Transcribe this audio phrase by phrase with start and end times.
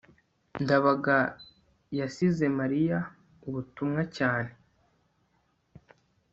[0.63, 1.17] ndabaga
[1.99, 2.97] yasize mariya
[3.47, 4.51] ubutumwa cyane